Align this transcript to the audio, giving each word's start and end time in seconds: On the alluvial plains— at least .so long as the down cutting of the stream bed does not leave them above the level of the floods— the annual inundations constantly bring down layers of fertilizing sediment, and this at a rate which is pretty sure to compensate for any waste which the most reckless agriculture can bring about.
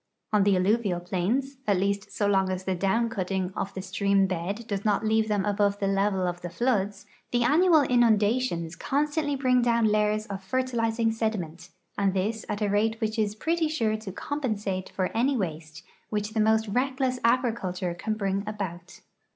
On 0.33 0.41
the 0.43 0.55
alluvial 0.55 0.99
plains— 0.99 1.57
at 1.67 1.77
least 1.77 2.11
.so 2.11 2.25
long 2.25 2.49
as 2.49 2.63
the 2.63 2.73
down 2.73 3.07
cutting 3.07 3.53
of 3.55 3.71
the 3.75 3.83
stream 3.83 4.25
bed 4.25 4.65
does 4.67 4.83
not 4.83 5.05
leave 5.05 5.27
them 5.27 5.45
above 5.45 5.77
the 5.77 5.85
level 5.85 6.25
of 6.25 6.41
the 6.41 6.49
floods— 6.49 7.05
the 7.31 7.43
annual 7.43 7.81
inundations 7.83 8.75
constantly 8.75 9.35
bring 9.35 9.61
down 9.61 9.85
layers 9.85 10.25
of 10.25 10.43
fertilizing 10.43 11.11
sediment, 11.11 11.69
and 11.99 12.15
this 12.15 12.43
at 12.49 12.63
a 12.63 12.67
rate 12.67 12.99
which 12.99 13.19
is 13.19 13.35
pretty 13.35 13.67
sure 13.69 13.95
to 13.95 14.11
compensate 14.11 14.89
for 14.89 15.15
any 15.15 15.37
waste 15.37 15.83
which 16.09 16.31
the 16.33 16.39
most 16.41 16.67
reckless 16.69 17.19
agriculture 17.23 17.93
can 17.93 18.15
bring 18.15 18.43
about. 18.47 19.01